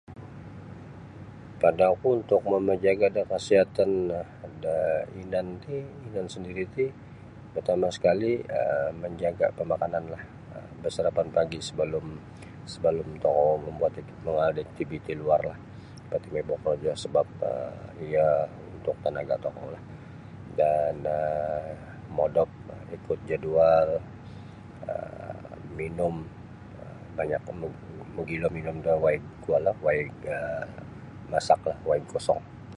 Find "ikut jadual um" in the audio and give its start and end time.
22.97-25.45